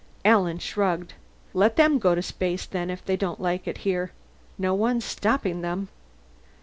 [0.25, 1.13] Alan shrugged.
[1.53, 4.13] "Let them go to space, then, if they don't like it here.
[4.57, 5.89] No one's stopping them."